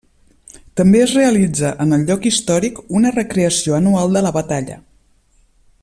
[0.79, 4.81] També es realitza en el lloc històric una recreació anual de la batalla.